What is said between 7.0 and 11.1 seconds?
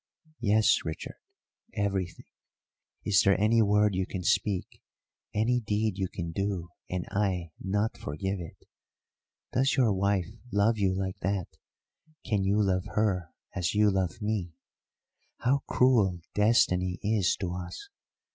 I not forgive it? Does your wife love you